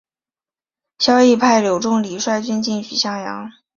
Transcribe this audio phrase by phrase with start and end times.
[0.97, 3.51] 萧绎派柳仲礼率军进取襄阳。